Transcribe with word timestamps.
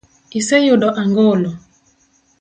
Iseyudo 0.39 0.87
angolo? 1.01 1.51